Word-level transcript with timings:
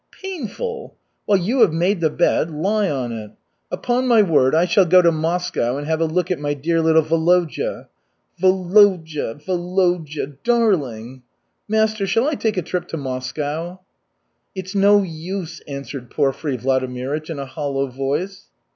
"Painful? 0.19 0.95
Well, 1.27 1.37
you 1.37 1.59
have 1.61 1.73
made 1.73 2.01
the 2.01 2.09
bed, 2.09 2.49
lie 2.49 2.89
on 2.89 3.11
it. 3.11 3.29
Upon 3.71 4.07
my 4.07 4.23
word, 4.23 4.55
I 4.55 4.65
shall 4.65 4.85
go 4.87 4.99
to 4.99 5.11
Moscow 5.11 5.77
and 5.77 5.85
have 5.85 6.01
a 6.01 6.05
look 6.05 6.31
at 6.31 6.39
my 6.39 6.55
dear 6.55 6.81
little 6.81 7.03
Volodya. 7.03 7.87
Volodya, 8.39 9.35
Volodya! 9.35 10.25
Da 10.43 10.55
a 10.55 10.59
ar 10.59 10.75
ling! 10.75 11.21
Master, 11.67 12.07
shall 12.07 12.27
I 12.27 12.33
take 12.33 12.57
a 12.57 12.63
trip 12.63 12.87
to 12.87 12.97
Moscow?" 12.97 13.79
"It's 14.55 14.73
no 14.73 15.03
use," 15.03 15.61
answered 15.67 16.09
Porfiry 16.09 16.57
Vladimirych 16.57 17.29
in 17.29 17.37
a 17.37 17.45
hollow 17.45 17.85
voice. 17.85 18.45